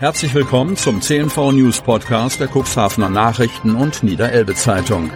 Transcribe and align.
Herzlich 0.00 0.32
willkommen 0.32 0.78
zum 0.78 1.02
CNV 1.02 1.52
News 1.52 1.82
Podcast 1.82 2.40
der 2.40 2.48
Cuxhavener 2.48 3.10
Nachrichten 3.10 3.74
und 3.74 4.02
Niederelbe 4.02 4.54
Zeitung. 4.54 5.10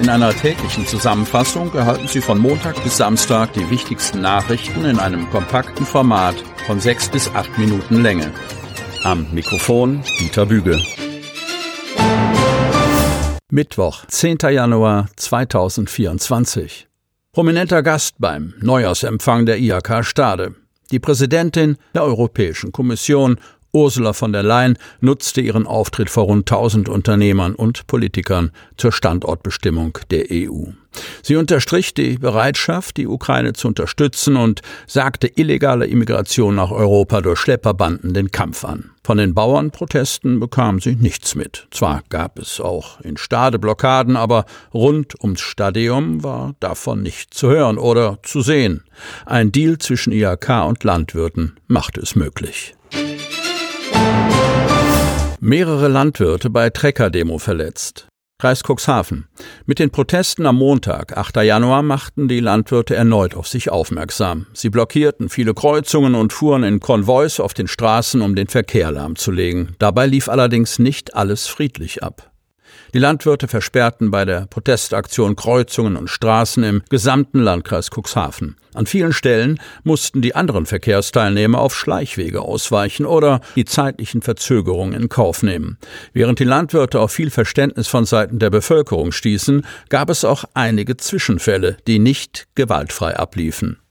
In 0.00 0.08
einer 0.08 0.32
täglichen 0.34 0.84
Zusammenfassung 0.84 1.72
erhalten 1.72 2.08
Sie 2.08 2.20
von 2.20 2.40
Montag 2.40 2.82
bis 2.82 2.96
Samstag 2.96 3.52
die 3.52 3.70
wichtigsten 3.70 4.20
Nachrichten 4.20 4.84
in 4.84 4.98
einem 4.98 5.30
kompakten 5.30 5.86
Format 5.86 6.34
von 6.66 6.80
sechs 6.80 7.08
bis 7.08 7.32
acht 7.36 7.56
Minuten 7.56 8.02
Länge. 8.02 8.32
Am 9.04 9.28
Mikrofon 9.32 10.02
Dieter 10.18 10.46
Bügel. 10.46 10.82
Mittwoch, 13.48 14.04
10. 14.08 14.38
Januar 14.50 15.06
2024. 15.14 16.88
Prominenter 17.30 17.84
Gast 17.84 18.16
beim 18.18 18.54
Neujahrsempfang 18.60 19.46
der 19.46 19.60
IHK 19.60 20.04
Stade. 20.04 20.56
Die 20.90 20.98
Präsidentin 20.98 21.76
der 21.94 22.04
Europäischen 22.04 22.72
Kommission, 22.72 23.38
Ursula 23.72 24.12
von 24.12 24.32
der 24.32 24.42
Leyen, 24.42 24.76
nutzte 25.00 25.40
ihren 25.40 25.66
Auftritt 25.66 26.10
vor 26.10 26.24
rund 26.24 26.50
1000 26.50 26.88
Unternehmern 26.88 27.54
und 27.54 27.86
Politikern 27.86 28.50
zur 28.76 28.92
Standortbestimmung 28.92 29.98
der 30.10 30.26
EU. 30.30 30.64
Sie 31.22 31.36
unterstrich 31.36 31.94
die 31.94 32.18
Bereitschaft, 32.18 32.96
die 32.96 33.06
Ukraine 33.06 33.52
zu 33.52 33.68
unterstützen 33.68 34.36
und 34.36 34.60
sagte 34.86 35.28
illegale 35.34 35.86
Immigration 35.86 36.56
nach 36.56 36.70
Europa 36.70 37.20
durch 37.20 37.38
Schlepperbanden 37.38 38.12
den 38.12 38.30
Kampf 38.30 38.64
an. 38.64 38.90
Von 39.04 39.18
den 39.18 39.34
Bauernprotesten 39.34 40.40
bekam 40.40 40.80
sie 40.80 40.94
nichts 40.96 41.34
mit. 41.34 41.66
Zwar 41.70 42.02
gab 42.08 42.38
es 42.38 42.60
auch 42.60 43.00
in 43.00 43.16
Stade 43.16 43.58
Blockaden, 43.58 44.16
aber 44.16 44.44
rund 44.74 45.14
ums 45.22 45.40
Stadium 45.40 46.22
war 46.22 46.54
davon 46.60 47.02
nicht 47.02 47.34
zu 47.34 47.48
hören 47.48 47.78
oder 47.78 48.18
zu 48.22 48.42
sehen. 48.42 48.84
Ein 49.26 49.50
Deal 49.50 49.78
zwischen 49.78 50.12
IHK 50.12 50.66
und 50.66 50.84
Landwirten 50.84 51.56
machte 51.66 52.00
es 52.00 52.14
möglich. 52.14 52.74
Mehrere 55.40 55.88
Landwirte 55.88 56.50
bei 56.50 56.70
Trecker-Demo 56.70 57.38
verletzt. 57.38 58.06
Kreis 58.42 58.64
Cuxhaven. 58.64 59.28
Mit 59.66 59.78
den 59.78 59.90
Protesten 59.90 60.46
am 60.46 60.56
Montag, 60.56 61.16
8. 61.16 61.36
Januar, 61.36 61.84
machten 61.84 62.26
die 62.26 62.40
Landwirte 62.40 62.96
erneut 62.96 63.36
auf 63.36 63.46
sich 63.46 63.70
aufmerksam. 63.70 64.46
Sie 64.52 64.68
blockierten 64.68 65.28
viele 65.28 65.54
Kreuzungen 65.54 66.16
und 66.16 66.32
fuhren 66.32 66.64
in 66.64 66.80
Konvois 66.80 67.38
auf 67.38 67.54
den 67.54 67.68
Straßen, 67.68 68.20
um 68.20 68.34
den 68.34 68.48
Verkehr 68.48 68.90
lahmzulegen. 68.90 69.76
Dabei 69.78 70.06
lief 70.06 70.28
allerdings 70.28 70.80
nicht 70.80 71.14
alles 71.14 71.46
friedlich 71.46 72.02
ab. 72.02 72.31
Die 72.94 72.98
Landwirte 72.98 73.48
versperrten 73.48 74.10
bei 74.10 74.24
der 74.24 74.46
Protestaktion 74.46 75.36
Kreuzungen 75.36 75.96
und 75.96 76.08
Straßen 76.08 76.62
im 76.64 76.82
gesamten 76.90 77.40
Landkreis 77.40 77.90
Cuxhaven. 77.90 78.56
An 78.74 78.86
vielen 78.86 79.12
Stellen 79.12 79.60
mussten 79.84 80.22
die 80.22 80.34
anderen 80.34 80.64
Verkehrsteilnehmer 80.64 81.60
auf 81.60 81.76
Schleichwege 81.76 82.40
ausweichen 82.40 83.04
oder 83.04 83.40
die 83.54 83.66
zeitlichen 83.66 84.22
Verzögerungen 84.22 84.94
in 84.94 85.08
Kauf 85.10 85.42
nehmen. 85.42 85.76
Während 86.14 86.38
die 86.38 86.44
Landwirte 86.44 87.00
auf 87.00 87.12
viel 87.12 87.30
Verständnis 87.30 87.88
von 87.88 88.06
Seiten 88.06 88.38
der 88.38 88.50
Bevölkerung 88.50 89.12
stießen, 89.12 89.66
gab 89.90 90.08
es 90.08 90.24
auch 90.24 90.44
einige 90.54 90.96
Zwischenfälle, 90.96 91.76
die 91.86 91.98
nicht 91.98 92.46
gewaltfrei 92.54 93.16
abliefen. 93.16 93.81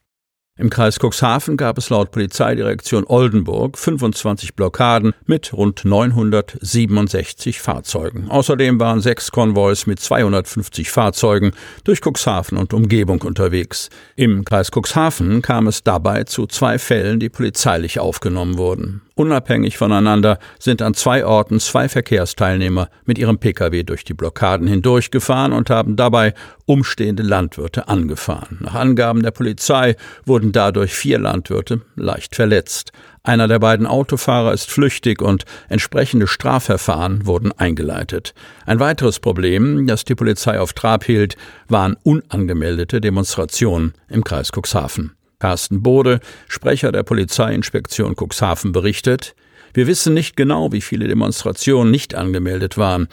Im 0.58 0.70
Kreis 0.70 1.00
Cuxhaven 1.00 1.56
gab 1.56 1.78
es 1.78 1.90
laut 1.90 2.12
Polizeidirektion 2.12 3.06
Oldenburg 3.08 3.78
25 3.78 4.54
Blockaden 4.54 5.14
mit 5.26 5.54
rund 5.54 5.86
967 5.86 7.62
Fahrzeugen. 7.62 8.30
Außerdem 8.30 8.78
waren 8.78 9.00
sechs 9.00 9.32
Konvois 9.32 9.86
mit 9.86 10.02
250 10.02 10.92
Fahrzeugen 10.92 11.54
durch 11.86 12.02
Cuxhaven 12.02 12.58
und 12.58 12.74
Umgebung 12.74 13.22
unterwegs. 13.22 13.90
Im 14.18 14.44
Kreis 14.44 14.72
Cuxhaven 14.72 15.42
kam 15.42 15.68
es 15.68 15.84
dabei 15.84 16.26
zu 16.26 16.48
zwei 16.48 16.78
Fällen, 16.78 17.22
die 17.22 17.30
polizeilich 17.30 18.00
aufgenommen 18.00 18.58
wurden. 18.58 19.02
Unabhängig 19.16 19.78
voneinander 19.78 20.40
sind 20.58 20.82
an 20.82 20.96
zwei 20.96 21.26
Orten 21.26 21.60
zwei 21.60 21.88
Verkehrsteilnehmer 21.88 22.90
mit 23.06 23.18
ihrem 23.18 23.38
Pkw 23.38 23.84
durch 23.84 24.04
die 24.04 24.14
Blockaden 24.14 24.68
hindurchgefahren 24.68 25.54
und 25.54 25.70
haben 25.70 25.96
dabei 25.96 26.34
umstehende 26.66 27.22
Landwirte 27.22 27.88
angefahren. 27.88 28.58
Nach 28.62 28.74
Angaben 28.74 29.22
der 29.22 29.32
Polizei 29.32 29.96
wurden 30.42 30.52
dadurch 30.54 30.96
vier 30.96 31.20
Landwirte 31.20 31.82
leicht 31.96 32.36
verletzt. 32.36 32.92
Einer 33.22 33.48
der 33.48 33.60
beiden 33.60 33.86
Autofahrer 33.86 34.54
ist 34.54 34.72
flüchtig 34.72 35.22
und 35.22 35.46
entsprechende 35.70 36.26
Strafverfahren 36.26 37.28
wurden 37.28 37.52
eingeleitet. 37.52 38.34
Ein 38.66 38.80
weiteres 38.80 39.20
Problem, 39.20 39.86
das 39.86 40.04
die 40.04 40.16
Polizei 40.16 40.60
auf 40.60 40.74
Trab 40.74 41.04
hielt, 41.04 41.36
waren 41.68 41.96
unangemeldete 42.02 43.02
Demonstrationen 43.02 43.94
im 44.10 44.24
Kreis 44.24 44.50
Cuxhaven. 44.52 45.12
Carsten 45.38 45.84
Bode, 45.84 46.20
Sprecher 46.48 46.92
der 46.92 47.04
Polizeiinspektion 47.04 48.16
Cuxhaven, 48.16 48.72
berichtet, 48.72 49.36
wir 49.76 49.86
wissen 49.86 50.16
nicht 50.16 50.36
genau, 50.36 50.72
wie 50.72 50.82
viele 50.82 51.08
Demonstrationen 51.08 51.92
nicht 51.92 52.16
angemeldet 52.16 52.80
waren. 52.80 53.10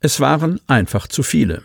Es 0.00 0.20
waren 0.20 0.58
einfach 0.68 1.06
zu 1.06 1.22
viele. 1.22 1.64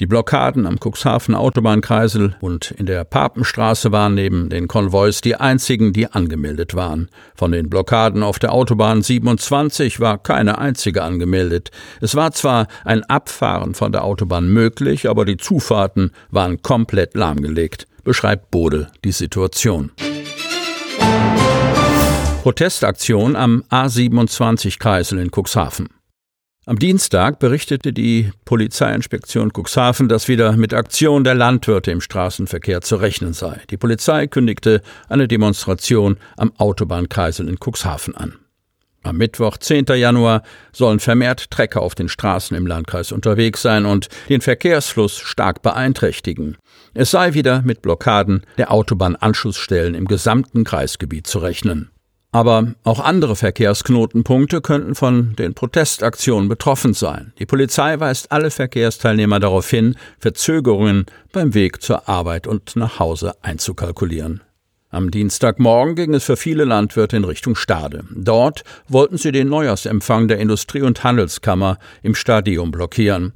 Die 0.00 0.06
Blockaden 0.06 0.66
am 0.66 0.78
Cuxhaven 0.78 1.34
Autobahnkreisel 1.34 2.36
und 2.40 2.70
in 2.72 2.86
der 2.86 3.04
Papenstraße 3.04 3.92
waren 3.92 4.14
neben 4.14 4.48
den 4.48 4.66
Konvois 4.66 5.20
die 5.22 5.36
einzigen, 5.36 5.92
die 5.92 6.06
angemeldet 6.06 6.74
waren. 6.74 7.08
Von 7.34 7.52
den 7.52 7.68
Blockaden 7.68 8.22
auf 8.22 8.38
der 8.38 8.52
Autobahn 8.52 9.02
27 9.02 10.00
war 10.00 10.18
keine 10.18 10.58
einzige 10.58 11.02
angemeldet. 11.02 11.70
Es 12.00 12.14
war 12.14 12.32
zwar 12.32 12.66
ein 12.84 13.04
Abfahren 13.04 13.74
von 13.74 13.92
der 13.92 14.04
Autobahn 14.04 14.48
möglich, 14.48 15.08
aber 15.08 15.24
die 15.24 15.36
Zufahrten 15.36 16.12
waren 16.30 16.62
komplett 16.62 17.14
lahmgelegt 17.14 17.86
beschreibt 18.04 18.50
Bode 18.50 18.90
die 19.04 19.12
Situation. 19.12 19.92
Protestaktion 22.42 23.36
am 23.36 23.64
A27 23.70 24.78
Kreisel 24.78 25.18
in 25.18 25.30
Cuxhaven. 25.30 25.88
Am 26.70 26.78
Dienstag 26.78 27.40
berichtete 27.40 27.92
die 27.92 28.30
Polizeiinspektion 28.44 29.50
Cuxhaven, 29.52 30.08
dass 30.08 30.28
wieder 30.28 30.52
mit 30.52 30.72
Aktion 30.72 31.24
der 31.24 31.34
Landwirte 31.34 31.90
im 31.90 32.00
Straßenverkehr 32.00 32.80
zu 32.80 32.94
rechnen 32.94 33.32
sei. 33.32 33.60
Die 33.70 33.76
Polizei 33.76 34.28
kündigte 34.28 34.80
eine 35.08 35.26
Demonstration 35.26 36.16
am 36.36 36.52
Autobahnkreisel 36.58 37.48
in 37.48 37.56
Cuxhaven 37.58 38.14
an. 38.14 38.36
Am 39.02 39.16
Mittwoch, 39.16 39.56
10. 39.56 39.86
Januar, 39.96 40.44
sollen 40.72 41.00
vermehrt 41.00 41.50
Trecker 41.50 41.82
auf 41.82 41.96
den 41.96 42.08
Straßen 42.08 42.56
im 42.56 42.68
Landkreis 42.68 43.10
unterwegs 43.10 43.62
sein 43.62 43.84
und 43.84 44.06
den 44.28 44.40
Verkehrsfluss 44.40 45.18
stark 45.18 45.62
beeinträchtigen. 45.62 46.56
Es 46.94 47.10
sei 47.10 47.34
wieder 47.34 47.62
mit 47.62 47.82
Blockaden 47.82 48.46
der 48.58 48.70
Autobahnanschlussstellen 48.70 49.96
im 49.96 50.04
gesamten 50.04 50.62
Kreisgebiet 50.62 51.26
zu 51.26 51.40
rechnen. 51.40 51.90
Aber 52.32 52.74
auch 52.84 53.00
andere 53.00 53.34
Verkehrsknotenpunkte 53.34 54.60
könnten 54.60 54.94
von 54.94 55.34
den 55.34 55.54
Protestaktionen 55.54 56.48
betroffen 56.48 56.94
sein. 56.94 57.32
Die 57.40 57.46
Polizei 57.46 57.98
weist 57.98 58.30
alle 58.30 58.52
Verkehrsteilnehmer 58.52 59.40
darauf 59.40 59.68
hin, 59.68 59.96
Verzögerungen 60.18 61.06
beim 61.32 61.54
Weg 61.54 61.82
zur 61.82 62.08
Arbeit 62.08 62.46
und 62.46 62.76
nach 62.76 63.00
Hause 63.00 63.34
einzukalkulieren. 63.42 64.42
Am 64.92 65.10
Dienstagmorgen 65.10 65.94
ging 65.94 66.14
es 66.14 66.24
für 66.24 66.36
viele 66.36 66.64
Landwirte 66.64 67.16
in 67.16 67.24
Richtung 67.24 67.54
Stade. 67.54 68.04
Dort 68.10 68.64
wollten 68.88 69.18
sie 69.18 69.30
den 69.30 69.48
Neujahrsempfang 69.48 70.26
der 70.26 70.38
Industrie- 70.38 70.82
und 70.82 71.04
Handelskammer 71.04 71.78
im 72.02 72.16
Stadion 72.16 72.72
blockieren. 72.72 73.32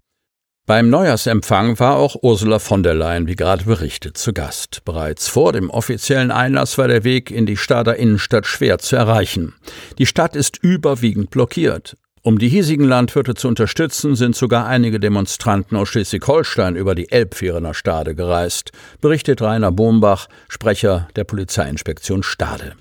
Beim 0.67 0.89
Neujahrsempfang 0.89 1.79
war 1.79 1.97
auch 1.97 2.17
Ursula 2.23 2.59
von 2.59 2.83
der 2.83 2.95
Leyen, 2.95 3.27
wie 3.27 3.37
gerade 3.37 3.65
berichtet, 3.65 4.17
zu 4.17 4.33
Gast. 4.33 4.83
Bereits 4.87 5.29
vor 5.29 5.53
dem 5.53 5.69
offiziellen 5.69 6.31
Einlass 6.31 6.79
war 6.79 6.89
der 6.89 7.05
Weg 7.05 7.31
in 7.31 7.45
die 7.45 7.59
Stader 7.59 7.97
Innenstadt 7.97 8.47
schwer 8.47 8.79
zu 8.79 8.97
erreichen. 8.97 9.53
Die 9.99 10.07
Stadt 10.07 10.35
ist 10.35 10.57
überwiegend 10.63 11.29
blockiert. 11.29 11.99
Um 12.23 12.39
die 12.39 12.49
hiesigen 12.49 12.89
Landwirte 12.89 13.35
zu 13.35 13.47
unterstützen, 13.47 14.17
sind 14.17 14.37
sogar 14.37 14.67
einige 14.67 14.99
Demonstranten 14.99 15.77
aus 15.77 15.91
Schleswig-Holstein 15.91 16.77
über 16.77 16.95
die 16.95 17.13
Elbfähre 17.13 17.61
nach 17.61 17.75
Stade 17.75 18.15
gereist, 18.15 18.73
berichtet 19.03 19.43
Rainer 19.43 19.71
Bombach, 19.71 20.29
Sprecher 20.49 21.09
der 21.15 21.25
Polizeiinspektion 21.25 22.23
Stade. 22.23 22.73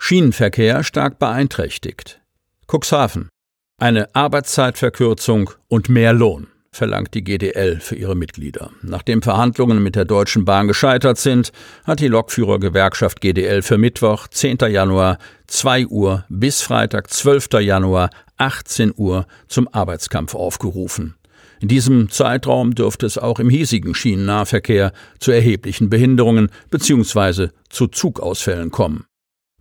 Schienenverkehr 0.00 0.82
stark 0.82 1.18
beeinträchtigt. 1.18 2.22
Cuxhaven. 2.66 3.28
Eine 3.82 4.14
Arbeitszeitverkürzung 4.14 5.50
und 5.66 5.88
mehr 5.88 6.12
Lohn 6.12 6.46
verlangt 6.70 7.14
die 7.14 7.24
GDL 7.24 7.80
für 7.80 7.96
ihre 7.96 8.14
Mitglieder. 8.14 8.70
Nachdem 8.80 9.22
Verhandlungen 9.22 9.82
mit 9.82 9.96
der 9.96 10.04
Deutschen 10.04 10.44
Bahn 10.44 10.68
gescheitert 10.68 11.18
sind, 11.18 11.50
hat 11.82 11.98
die 11.98 12.06
Lokführergewerkschaft 12.06 13.20
GDL 13.20 13.60
für 13.60 13.78
Mittwoch, 13.78 14.28
10. 14.28 14.58
Januar, 14.70 15.18
2 15.48 15.88
Uhr 15.88 16.24
bis 16.28 16.62
Freitag, 16.62 17.10
12. 17.10 17.48
Januar, 17.58 18.10
18 18.36 18.92
Uhr 18.96 19.26
zum 19.48 19.66
Arbeitskampf 19.74 20.36
aufgerufen. 20.36 21.16
In 21.58 21.66
diesem 21.66 22.08
Zeitraum 22.08 22.76
dürfte 22.76 23.06
es 23.06 23.18
auch 23.18 23.40
im 23.40 23.50
hiesigen 23.50 23.96
Schienennahverkehr 23.96 24.92
zu 25.18 25.32
erheblichen 25.32 25.90
Behinderungen 25.90 26.50
bzw. 26.70 27.48
zu 27.68 27.88
Zugausfällen 27.88 28.70
kommen. 28.70 29.06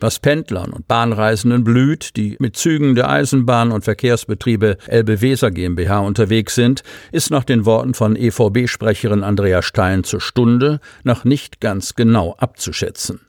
Was 0.01 0.18
Pendlern 0.18 0.74
und 0.74 0.88
Bahnreisenden 0.88 1.63
blüht, 1.63 2.15
die 2.18 2.36
mit 2.39 2.57
Zügen 2.57 2.95
der 2.95 3.07
Eisenbahn- 3.07 3.71
und 3.71 3.83
Verkehrsbetriebe 3.83 4.77
Elbe 4.88 5.21
Weser 5.21 5.51
GmbH 5.51 6.00
unterwegs 6.00 6.56
sind, 6.56 6.81
ist 7.12 7.30
nach 7.30 7.44
den 7.44 7.65
Worten 7.65 7.94
von 7.94 8.15
EVB-Sprecherin 8.15 9.24
Andrea 9.24 9.62
Stein 9.62 10.03
zur 10.03 10.19
Stunde 10.19 10.80
noch 11.03 11.24
nicht 11.24 11.62
ganz 11.62 11.94
genau 11.94 12.33
abzuschätzen. 12.39 13.21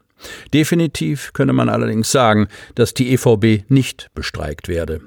Definitiv 0.55 1.35
könne 1.35 1.53
man 1.53 1.69
allerdings 1.69 2.11
sagen, 2.11 2.49
dass 2.75 2.95
die 2.95 3.13
EVB 3.13 3.69
nicht 3.69 4.09
bestreikt 4.15 4.69
werde. 4.69 5.03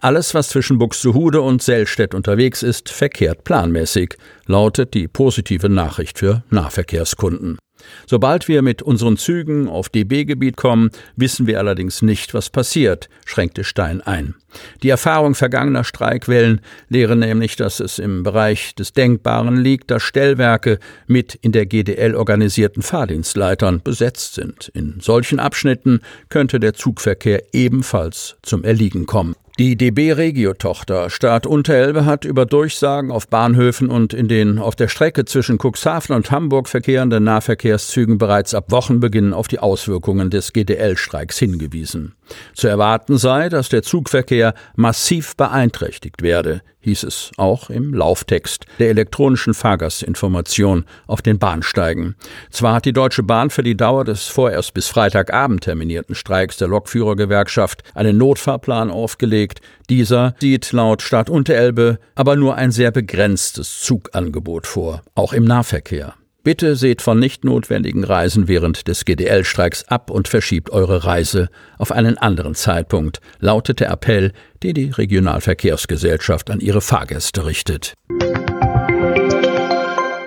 Alles, 0.00 0.34
was 0.34 0.50
zwischen 0.50 0.78
Buxtehude 0.78 1.40
und 1.40 1.62
Sellstedt 1.62 2.14
unterwegs 2.14 2.62
ist, 2.62 2.90
verkehrt 2.90 3.42
planmäßig, 3.42 4.14
lautet 4.46 4.94
die 4.94 5.08
positive 5.08 5.68
Nachricht 5.68 6.18
für 6.18 6.44
Nahverkehrskunden. 6.50 7.58
Sobald 8.06 8.48
wir 8.48 8.62
mit 8.62 8.82
unseren 8.82 9.16
Zügen 9.16 9.68
auf 9.68 9.88
DB-Gebiet 9.88 10.56
kommen, 10.56 10.90
wissen 11.16 11.46
wir 11.46 11.58
allerdings 11.58 12.02
nicht, 12.02 12.34
was 12.34 12.50
passiert, 12.50 13.08
schränkte 13.24 13.64
Stein 13.64 14.00
ein. 14.00 14.34
Die 14.82 14.88
Erfahrung 14.88 15.34
vergangener 15.34 15.84
Streikwellen 15.84 16.60
lehre 16.88 17.16
nämlich, 17.16 17.56
dass 17.56 17.80
es 17.80 17.98
im 17.98 18.22
Bereich 18.22 18.74
des 18.74 18.92
Denkbaren 18.92 19.56
liegt, 19.56 19.90
dass 19.90 20.02
Stellwerke 20.02 20.78
mit 21.06 21.34
in 21.34 21.52
der 21.52 21.66
GDL 21.66 22.14
organisierten 22.14 22.82
Fahrdienstleitern 22.82 23.82
besetzt 23.82 24.34
sind. 24.34 24.70
In 24.74 25.00
solchen 25.00 25.38
Abschnitten 25.38 26.00
könnte 26.28 26.60
der 26.60 26.74
Zugverkehr 26.74 27.42
ebenfalls 27.52 28.36
zum 28.42 28.64
Erliegen 28.64 29.06
kommen. 29.06 29.34
Die 29.58 29.76
DB 29.76 30.12
Regio-Tochter 30.12 31.10
Staat 31.10 31.44
Unterelbe 31.44 32.04
hat 32.04 32.24
über 32.24 32.46
Durchsagen 32.46 33.10
auf 33.10 33.26
Bahnhöfen 33.26 33.90
und 33.90 34.14
in 34.14 34.28
den 34.28 34.60
auf 34.60 34.76
der 34.76 34.86
Strecke 34.86 35.24
zwischen 35.24 35.58
Cuxhaven 35.58 36.14
und 36.14 36.30
Hamburg 36.30 36.68
verkehrenden 36.68 37.24
Nahverkehrszügen 37.24 38.18
bereits 38.18 38.54
ab 38.54 38.70
Wochenbeginn 38.70 39.32
auf 39.34 39.48
die 39.48 39.58
Auswirkungen 39.58 40.30
des 40.30 40.52
GDL-Streiks 40.52 41.40
hingewiesen. 41.40 42.14
Zu 42.54 42.68
erwarten 42.68 43.18
sei, 43.18 43.48
dass 43.48 43.68
der 43.68 43.82
Zugverkehr 43.82 44.54
massiv 44.76 45.36
beeinträchtigt 45.36 46.22
werde, 46.22 46.62
hieß 46.80 47.02
es 47.04 47.30
auch 47.36 47.70
im 47.70 47.92
Lauftext 47.92 48.66
der 48.78 48.90
elektronischen 48.90 49.54
Fahrgastinformation 49.54 50.84
auf 51.06 51.22
den 51.22 51.38
Bahnsteigen. 51.38 52.16
Zwar 52.50 52.74
hat 52.74 52.84
die 52.84 52.92
Deutsche 52.92 53.22
Bahn 53.22 53.50
für 53.50 53.62
die 53.62 53.76
Dauer 53.76 54.04
des 54.04 54.26
vorerst 54.26 54.74
bis 54.74 54.88
Freitagabend 54.88 55.62
terminierten 55.62 56.14
Streiks 56.14 56.56
der 56.56 56.68
Lokführergewerkschaft 56.68 57.82
einen 57.94 58.16
Notfahrplan 58.16 58.90
aufgelegt. 58.90 59.60
Dieser 59.90 60.34
sieht 60.40 60.72
laut 60.72 61.02
Stadt 61.02 61.30
Unterelbe 61.30 61.98
aber 62.14 62.36
nur 62.36 62.54
ein 62.56 62.70
sehr 62.70 62.90
begrenztes 62.90 63.80
Zugangebot 63.80 64.66
vor, 64.66 65.02
auch 65.14 65.32
im 65.32 65.44
Nahverkehr. 65.44 66.14
Bitte 66.48 66.76
seht 66.76 67.02
von 67.02 67.18
nicht 67.18 67.44
notwendigen 67.44 68.04
Reisen 68.04 68.48
während 68.48 68.88
des 68.88 69.04
GDL-Streiks 69.04 69.84
ab 69.84 70.10
und 70.10 70.28
verschiebt 70.28 70.70
eure 70.70 71.04
Reise 71.04 71.50
auf 71.76 71.92
einen 71.92 72.16
anderen 72.16 72.54
Zeitpunkt, 72.54 73.20
lautet 73.38 73.80
der 73.80 73.90
Appell, 73.90 74.32
den 74.62 74.72
die 74.72 74.88
Regionalverkehrsgesellschaft 74.88 76.48
an 76.50 76.60
ihre 76.60 76.80
Fahrgäste 76.80 77.44
richtet. 77.44 77.92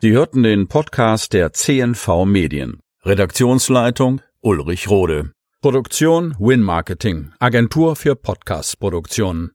Sie 0.04 0.12
hörten 0.12 0.44
den 0.44 0.68
Podcast 0.68 1.34
der 1.34 1.54
CNV 1.54 2.26
Medien. 2.26 2.82
Redaktionsleitung 3.04 4.22
Ulrich 4.42 4.92
Rode. 4.92 5.32
Produktion 5.64 6.36
Win 6.38 6.62
Marketing, 6.62 7.32
Agentur 7.40 7.96
für 7.96 8.16
Podcast-Produktionen. 8.16 9.50